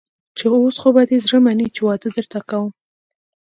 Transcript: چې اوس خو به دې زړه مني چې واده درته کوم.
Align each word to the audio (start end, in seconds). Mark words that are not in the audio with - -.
چې 0.37 0.45
اوس 0.57 0.75
خو 0.81 0.89
به 0.95 1.01
دې 1.09 1.17
زړه 1.25 1.37
مني 1.45 1.67
چې 1.75 1.81
واده 1.87 2.09
درته 2.15 2.39
کوم. 2.49 2.71